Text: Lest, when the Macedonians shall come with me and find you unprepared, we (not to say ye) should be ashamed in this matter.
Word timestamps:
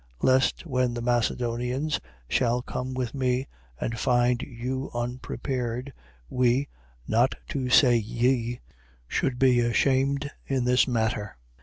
Lest, 0.23 0.65
when 0.65 0.95
the 0.95 1.01
Macedonians 1.03 1.99
shall 2.27 2.63
come 2.63 2.95
with 2.95 3.13
me 3.13 3.45
and 3.79 3.99
find 3.99 4.41
you 4.41 4.89
unprepared, 4.95 5.93
we 6.27 6.67
(not 7.07 7.35
to 7.49 7.69
say 7.69 7.97
ye) 7.97 8.61
should 9.07 9.37
be 9.37 9.59
ashamed 9.59 10.31
in 10.47 10.63
this 10.65 10.87
matter. 10.87 11.37